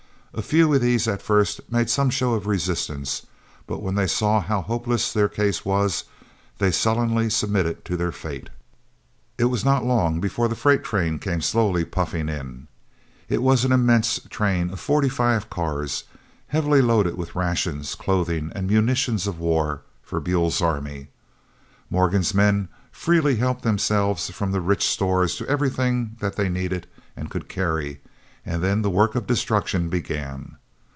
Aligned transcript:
A 0.33 0.41
few 0.41 0.73
of 0.73 0.79
these 0.79 1.09
at 1.09 1.21
first 1.21 1.59
made 1.69 1.89
some 1.89 2.09
show 2.09 2.35
of 2.35 2.47
resistance; 2.47 3.25
but 3.67 3.81
when 3.83 3.95
they 3.95 4.07
saw 4.07 4.39
how 4.39 4.61
hopeless 4.61 5.11
their 5.11 5.27
case 5.27 5.65
was, 5.65 6.05
they 6.57 6.71
sullenly 6.71 7.29
submitted 7.29 7.83
to 7.83 7.97
their 7.97 8.13
fate. 8.13 8.49
It 9.37 9.43
was 9.51 9.65
not 9.65 9.83
long 9.83 10.21
before 10.21 10.47
the 10.47 10.55
freight 10.55 10.85
train 10.85 11.19
came 11.19 11.41
slowly 11.41 11.83
puffing 11.83 12.29
in. 12.29 12.69
It 13.27 13.41
was 13.41 13.65
an 13.65 13.73
immense 13.73 14.21
train 14.29 14.69
of 14.69 14.79
forty 14.79 15.09
five 15.09 15.49
cars, 15.49 16.05
heavily 16.47 16.81
loaded 16.81 17.17
with 17.17 17.35
rations, 17.35 17.93
clothing, 17.93 18.53
and 18.55 18.67
munitions 18.67 19.27
of 19.27 19.37
war 19.37 19.81
for 20.01 20.21
Buell's 20.21 20.61
army. 20.61 21.09
Morgan's 21.89 22.33
men 22.33 22.69
freely 22.89 23.35
helped 23.35 23.63
themselves 23.63 24.29
from 24.29 24.53
the 24.53 24.61
rich 24.61 24.85
stores 24.87 25.35
to 25.35 25.47
everything 25.49 26.15
that 26.21 26.37
they 26.37 26.47
needed 26.47 26.87
and 27.17 27.29
could 27.29 27.49
carry, 27.49 27.99
and 28.43 28.63
then 28.63 28.81
the 28.81 28.89
work 28.89 29.13
of 29.13 29.27
destruction 29.27 29.87
began. 29.87 30.55